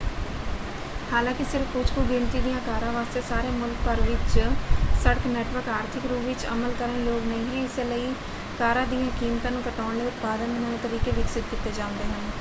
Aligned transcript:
ਹਾਲਾਂਕਿ 1.11 1.43
ਸਿਰਫ਼ 1.45 1.67
ਕੁਝ 1.69 1.85
ਕੁ 1.89 2.01
ਗਿਣਤੀ 2.03 2.39
ਦੀਆਂ 2.41 2.59
ਕਾਰਾਂ 2.61 2.91
ਵਾਸਤੇ 2.93 3.21
ਸਾਰੇ 3.23 3.49
ਮੁਲਕ 3.53 3.75
ਭਰ 3.85 4.01
ਵਿੱਚ 4.01 4.39
ਸੜਕ 5.03 5.27
ਨੈੱਟਵਰਕ 5.27 5.69
ਆਰਥਿਕ 5.71 6.05
ਰੂਪ 6.05 6.23
ਵਿੱਚ 6.23 6.45
ਅਮਲ 6.47 6.73
ਕਰਨ 6.75 7.05
ਯੋਗ 7.05 7.25
ਨਹੀਂ 7.25 7.45
ਹੈ 7.49 7.63
ਇਸੇ 7.63 7.83
ਲਈ 7.85 8.13
ਕਾਰਾਂ 8.59 8.85
ਦੀਆਂ 8.87 9.09
ਕੀਮਤਾਂ 9.19 9.51
ਨੂੰ 9.51 9.61
ਘਟਾਉਣ 9.67 9.97
ਲਈ 9.97 10.05
ਉਤਪਾਦਨ 10.05 10.53
ਦੇ 10.53 10.59
ਨਵੇਂ 10.59 10.77
ਤਰੀਕੇ 10.79 11.11
ਵਿਕਸਤ 11.13 11.49
ਕੀਤੇ 11.51 11.71
ਜਾਂਦੇ 11.73 12.03
ਹਨ। 12.05 12.29